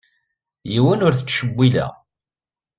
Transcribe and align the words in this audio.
Yiwen 0.73 1.03
ur 1.07 1.13
t-ttcewwileɣ. 1.15 1.91